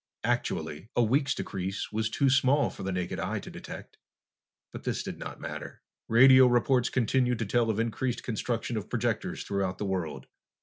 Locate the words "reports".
6.47-6.89